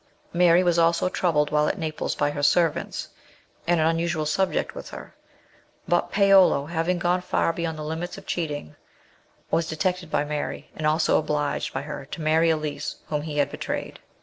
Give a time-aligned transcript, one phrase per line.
[0.33, 3.09] Mary was also troubled while at Naples by her ser vants,
[3.67, 5.13] an unusual subject with her;
[5.87, 8.75] but Paolo, having gone far beyond the limits of cheating,
[9.51, 13.51] was detected by Mary, and also obliged by her to marry Elise, whom he had
[13.51, 13.99] betrayed.